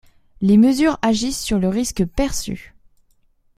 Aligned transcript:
Les 0.41 0.57
mesures 0.57 0.97
agissent 1.03 1.39
sur 1.43 1.59
le 1.59 1.69
risque 1.69 2.05
perçu. 2.07 2.73